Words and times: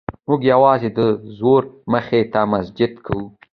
موږ 0.27 0.41
یوازې 0.53 0.89
د 0.97 0.99
زور 1.37 1.63
مخې 1.93 2.21
ته 2.31 2.41
سجده 2.67 2.97
کوو. 3.05 3.25